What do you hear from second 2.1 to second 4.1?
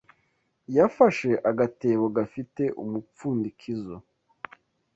gafite umupfundikizo